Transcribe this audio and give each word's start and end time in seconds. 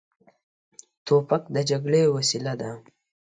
توپک 1.05 1.43
د 1.53 1.57
جګړې 1.69 2.01
وسیله 2.15 2.53
ده. 2.61 2.71